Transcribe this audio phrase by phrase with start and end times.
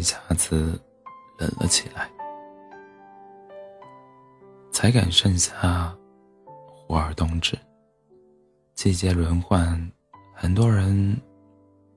[0.00, 0.80] 一下子
[1.36, 2.10] 冷了起来。
[4.72, 5.94] 才敢盛夏，
[6.66, 7.54] 忽而冬至，
[8.74, 9.78] 季节轮换，
[10.34, 11.20] 很多人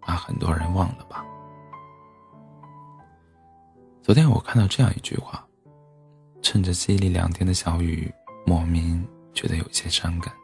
[0.00, 1.26] 把很多人忘了吧。
[4.02, 5.46] 昨天我看到这样一句话，
[6.40, 8.10] 趁着淅沥两天的小雨，
[8.46, 10.34] 莫名觉得有些伤感。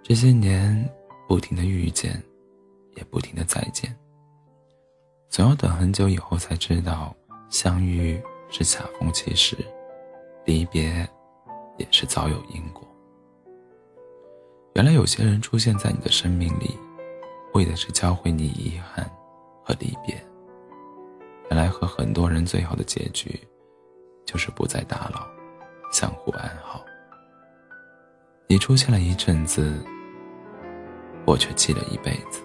[0.00, 0.88] 这些年，
[1.26, 2.22] 不停的遇见，
[2.94, 3.92] 也不停的再见，
[5.30, 7.14] 总要等很久以后才知道，
[7.50, 9.56] 相遇是恰逢其时，
[10.44, 11.08] 离别
[11.76, 12.82] 也是早有因果。
[14.74, 16.78] 原来有些人出现在你的生命里，
[17.52, 19.04] 为的是教会你遗憾
[19.62, 20.16] 和离别。
[21.50, 23.38] 原来和很多人最好的结局，
[24.24, 25.26] 就是不再打扰，
[25.92, 26.82] 相互安好。
[28.46, 29.84] 你出现了一阵子，
[31.26, 32.42] 我却记了一辈子。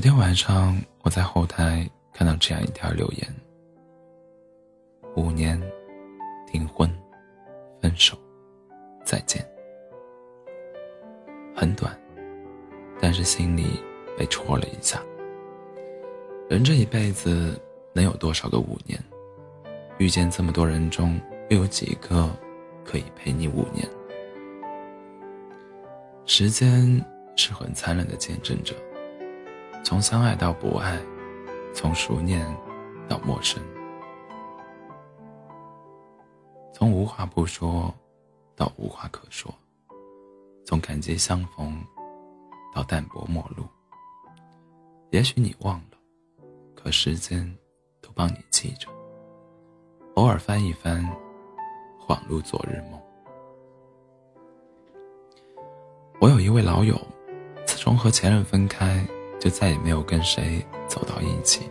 [0.00, 3.34] 有天晚上，我在后台看到这样一条留言：
[5.14, 5.60] 五年，
[6.50, 6.90] 订婚。
[7.82, 8.16] 分手，
[9.04, 9.46] 再见。
[11.54, 11.94] 很短，
[12.98, 13.78] 但是心里
[14.16, 15.02] 被戳了一下。
[16.48, 17.60] 人这一辈子
[17.92, 18.98] 能有多少个五年？
[19.98, 22.34] 遇见这么多人中，又有几个
[22.86, 23.86] 可以陪你五年？
[26.24, 27.04] 时间
[27.36, 28.74] 是很残忍的见证者，
[29.82, 30.98] 从相爱到不爱，
[31.74, 32.46] 从熟念
[33.08, 33.60] 到陌生。
[36.72, 37.92] 从无话不说，
[38.54, 39.52] 到无话可说；
[40.64, 41.84] 从感激相逢，
[42.74, 43.64] 到淡泊陌路。
[45.10, 45.98] 也许你忘了，
[46.74, 47.44] 可时间
[48.00, 48.88] 都帮你记着。
[50.14, 51.04] 偶尔翻一翻，
[51.98, 53.00] 恍如昨日梦。
[56.20, 56.94] 我有一位老友，
[57.66, 59.04] 自从和前任分开，
[59.40, 61.68] 就再也没有跟谁走到一起。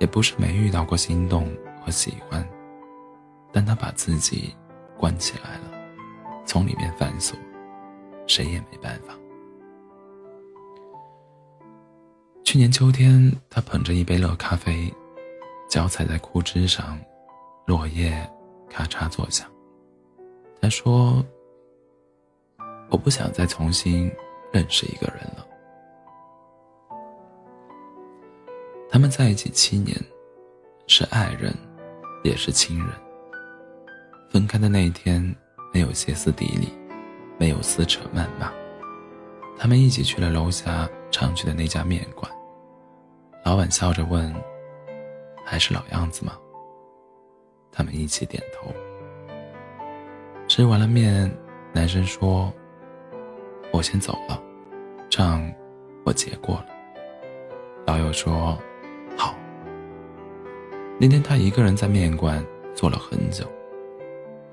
[0.00, 1.46] 也不是没遇到过心动
[1.84, 2.44] 和喜欢。
[3.52, 4.54] 但他把自己
[4.96, 5.70] 关起来了，
[6.46, 7.36] 从里面反锁，
[8.26, 9.14] 谁也没办法。
[12.44, 14.92] 去年秋天，他捧着一杯热咖啡，
[15.68, 16.98] 脚踩在枯枝上，
[17.66, 18.28] 落叶
[18.68, 19.48] 咔嚓作响。
[20.62, 21.24] 他说
[22.88, 24.10] ：“我不想再重新
[24.52, 25.44] 认识一个人了。”
[28.92, 29.96] 他们在一起七年，
[30.88, 31.54] 是爱人，
[32.24, 32.88] 也是亲人。
[34.28, 35.22] 分开的那一天，
[35.72, 36.68] 没有歇斯底里，
[37.38, 38.52] 没有撕扯谩骂，
[39.56, 42.28] 他们一起去了楼下常去的那家面馆。
[43.44, 44.34] 老板笑着问
[45.46, 46.36] ：“还是老样子吗？”
[47.70, 48.74] 他们一起点头。
[50.48, 51.32] 吃完了面，
[51.72, 52.52] 男生说
[53.72, 54.42] ：“我先走了，
[55.08, 55.48] 账
[56.04, 56.66] 我结过了。”
[57.86, 58.58] 老友说：“。”
[61.02, 62.44] 那天他一个人在面馆
[62.74, 63.50] 坐了很久。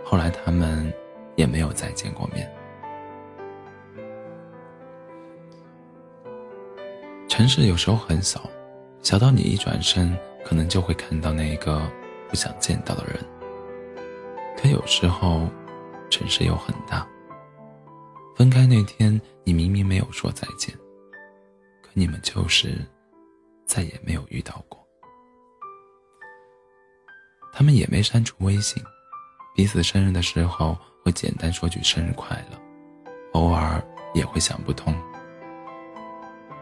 [0.02, 0.90] 后来他们
[1.36, 2.50] 也没有再见过面。
[7.28, 8.50] 城市有时候很小，
[9.02, 11.82] 小到你一转身，可能就会看到那个
[12.30, 13.16] 不想见到的人。
[14.56, 15.50] 可有时候，
[16.10, 17.06] 城市又很大。
[18.38, 20.74] 分开那天，你明明没有说再见，
[21.82, 22.70] 可你们就是
[23.66, 24.87] 再也没有遇到过。
[27.58, 28.84] 他们也没删除微信。
[29.56, 32.58] 彼此生日的时候会简单说句生日快乐，
[33.32, 34.94] 偶尔也会想不通，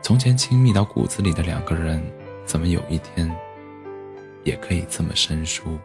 [0.02, 2.02] 从前亲密到骨子里的两个人，
[2.46, 3.30] 怎么有一天
[4.46, 5.78] 也可以这么生疏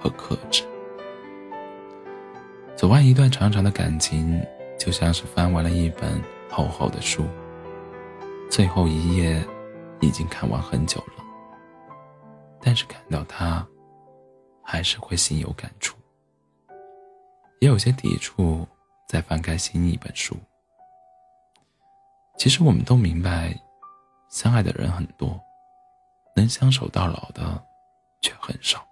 [0.00, 0.64] 和克制？
[2.74, 4.44] 走完一段长长的感情，
[4.76, 6.20] 就像是翻完了一本
[6.50, 7.24] 厚厚的书，
[8.50, 9.40] 最后一页
[10.00, 11.24] 已经看完很久了，
[12.60, 13.64] 但是看到他，
[14.66, 15.96] 还是会心有感触。
[17.60, 18.66] 也有些抵触，
[19.08, 20.36] 再翻开新一本书。
[22.36, 23.58] 其实我们都明白，
[24.28, 25.40] 相爱的人很多，
[26.34, 27.64] 能相守到老的
[28.20, 28.86] 却很少。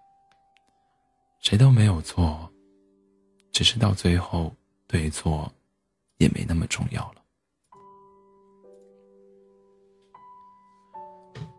[1.41, 2.51] 谁都没有错，
[3.53, 4.51] 只是到最后，
[4.87, 5.53] 对错
[6.17, 7.21] 也没那么重要了。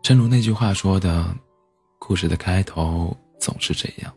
[0.02, 1.36] 正如那句话说的
[2.00, 3.16] ：“故事的开头
[3.46, 4.12] 总是这样，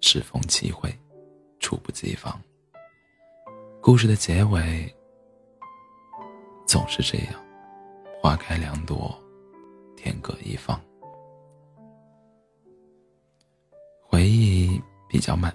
[0.00, 0.96] 适逢其会。”
[1.58, 2.40] 猝不及防。
[3.82, 4.94] 故事的结尾
[6.68, 7.34] 总是这样，
[8.22, 9.12] 花开两朵，
[9.96, 10.80] 天各一方。
[14.06, 15.52] 回忆比较慢，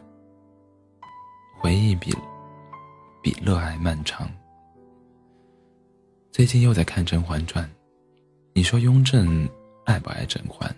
[1.62, 2.14] 回忆比
[3.24, 4.30] 比热爱漫长。
[6.34, 7.64] 最近又在看《甄嬛传》，
[8.54, 9.50] 你说雍正
[9.86, 10.76] 爱不爱甄嬛？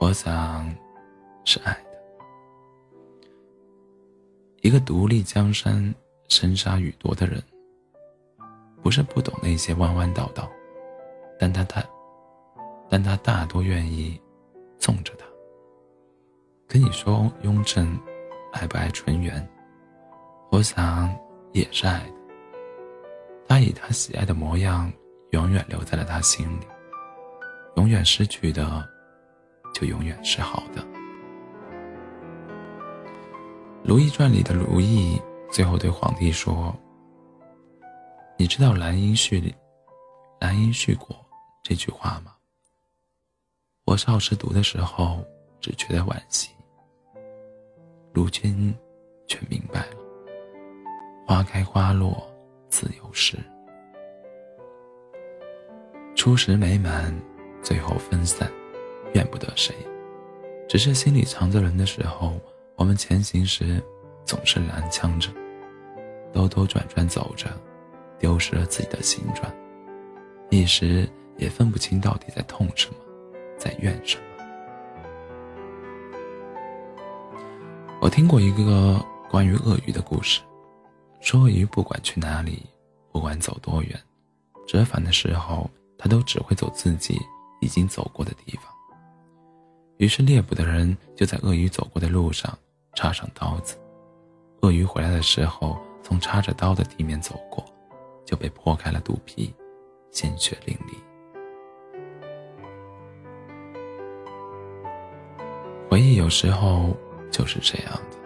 [0.00, 0.68] 我想
[1.44, 1.90] 是爱的。
[4.60, 5.94] 一个独立江山、
[6.28, 7.42] 生杀予夺的人，
[8.82, 10.50] 不是不懂那些弯弯道道，
[11.38, 11.84] 但他大，
[12.88, 14.20] 但他大多愿意
[14.78, 15.26] 纵着他。
[16.68, 17.98] 跟你说雍正
[18.52, 19.46] 爱不爱纯元？
[20.50, 21.14] 我想
[21.52, 22.14] 也是爱的。
[23.48, 24.90] 他以他喜爱的模样，
[25.32, 26.66] 永远留在了他心里。
[27.76, 28.88] 永远失去的，
[29.74, 30.82] 就永远是好的。
[33.84, 35.20] 《如懿传》里的如懿
[35.50, 36.74] 最后对皇帝说
[38.38, 39.52] ：“你知道‘兰因絮
[40.40, 41.16] 兰因絮果’
[41.62, 42.34] 这句话吗？
[43.84, 45.24] 我少时读的时候，
[45.60, 46.50] 只觉得惋惜。
[48.12, 48.74] 如今，
[49.26, 49.96] 却明白了。
[51.26, 52.26] 花开花落。”
[52.72, 53.36] 自有时，
[56.16, 57.14] 初时美满，
[57.62, 58.50] 最后分散，
[59.12, 59.76] 怨不得谁。
[60.66, 62.40] 只是心里藏着人的时候，
[62.76, 63.82] 我们前行时
[64.24, 65.30] 总是踉跄着，
[66.32, 67.46] 兜兜转转走着，
[68.18, 69.52] 丢失了自己的形状，
[70.50, 72.96] 一时也分不清到底在痛什么，
[73.56, 74.22] 在怨什么。
[78.00, 80.40] 我听过一个关于鳄鱼的故事。
[81.20, 82.66] 说鳄鱼不管去哪里，
[83.12, 83.96] 不管走多远，
[84.66, 87.16] 折返的时候，它都只会走自己
[87.60, 88.64] 已经走过的地方。
[89.98, 92.56] 于是猎捕的人就在鳄鱼走过的路上
[92.94, 93.76] 插上刀子，
[94.62, 97.64] 鳄鱼回来的时候，从插着刀的地面走过，
[98.24, 99.54] 就被破开了肚皮，
[100.10, 100.94] 鲜血淋漓。
[105.88, 106.96] 回忆有时候
[107.30, 108.18] 就是这样的。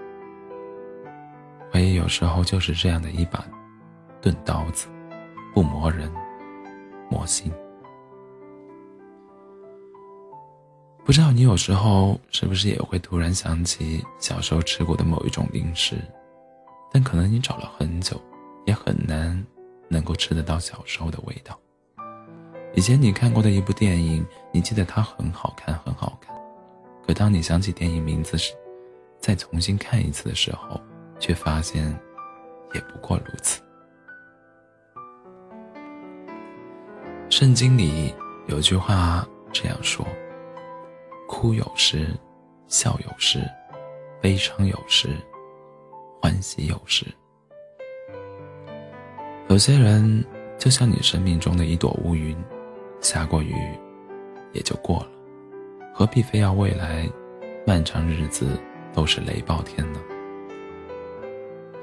[1.71, 3.45] 回忆有时候就是这样的一把
[4.23, 4.87] 钝刀子，
[5.53, 6.11] 不磨人，
[7.11, 7.53] 磨心。
[11.07, 15.97] 不知道你有时候是不是也会突然想起小时候吃过的某一种零食，
[16.93, 18.21] 但可能你找了很久，
[18.67, 19.41] 也很难
[19.89, 21.57] 能够吃得到小时候的味道。
[22.75, 26.35] 以前你看过的一部电影，你记得它很好看，很好看，
[27.07, 28.53] 可当你想起电影名字时，
[29.21, 30.81] 再重新看一次的时候。
[31.19, 31.99] 却发现，
[32.75, 33.63] 也不过如此。
[37.31, 38.15] 圣经里
[38.49, 40.07] 有句话这样说
[41.27, 42.09] ：“哭有时，
[42.69, 43.41] 笑有时，
[44.21, 45.09] 悲伤有时，
[46.21, 47.07] 欢喜有时。”
[49.49, 50.25] 有些人
[50.59, 52.37] 就像你生命中的一朵乌云，
[53.01, 53.55] 下过雨
[54.53, 55.09] 也就过了，
[55.95, 57.09] 何必非要未来
[57.67, 58.59] 漫长日子
[58.93, 60.01] 都是雷暴天呢？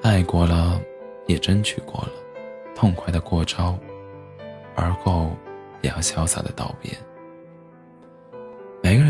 [0.02, 0.82] 爱过了，
[1.26, 2.12] 也争取过了，
[2.76, 3.78] 痛快的过招，
[4.76, 5.32] 而后
[5.82, 6.92] 也要潇洒的道别。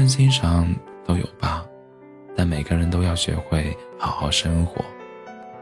[0.03, 0.67] 每个人心上
[1.05, 1.65] 都有疤，
[2.35, 4.83] 但每个人都要学会好好生活，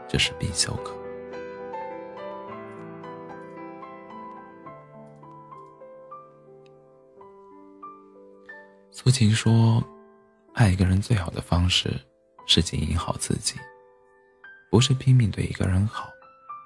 [0.08, 0.92] 这是必修课。
[8.90, 9.80] 苏秦说
[10.54, 11.94] ：“爱一个人最好的方式
[12.44, 13.54] 是经营好自己。”
[14.72, 16.08] 不是拼命对一个人好，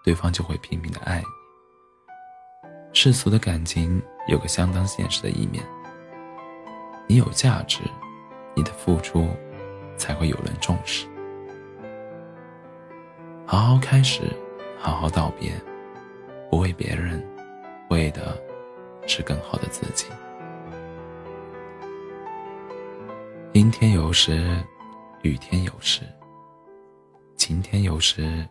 [0.03, 1.27] 对方就会拼命的爱你。
[2.95, 5.63] 世俗的感情有个相当现实的一面：
[7.09, 7.81] 你有价值，
[8.55, 9.29] 你的付出
[9.97, 11.07] 才会有人重视。
[13.47, 14.23] 好好开始，
[14.79, 15.53] 好好道别，
[16.51, 17.25] 不为别人，
[17.91, 18.37] 为的
[19.07, 20.07] 是更好的自己。
[23.53, 24.45] 阴天有时，
[25.23, 26.03] 雨天有时。
[27.37, 28.45] 晴天有时，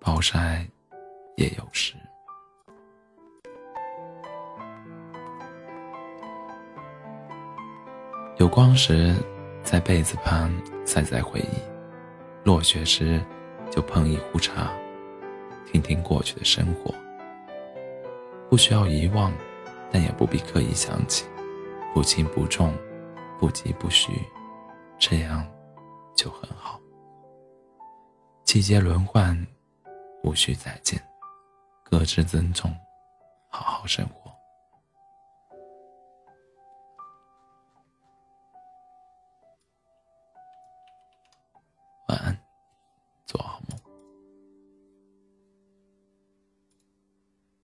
[0.00, 0.66] 暴晒
[1.36, 1.94] 也有时。
[8.48, 9.14] 有光时，
[9.62, 10.50] 在被子旁
[10.86, 11.58] 晒晒回忆；
[12.44, 13.22] 落雪时，
[13.70, 14.72] 就捧一壶茶，
[15.66, 16.94] 听听过去的生活。
[18.48, 19.30] 不需要遗忘，
[19.92, 21.26] 但也不必刻意想起。
[21.92, 22.72] 不轻不重，
[23.38, 24.12] 不急不徐，
[24.98, 25.46] 这样
[26.16, 26.80] 就很好。
[28.44, 29.46] 季节轮换，
[30.24, 30.98] 无需再见，
[31.84, 32.74] 各自尊重，
[33.50, 34.17] 好好生活。
[42.08, 42.36] 晚安
[43.26, 43.77] 做好梦。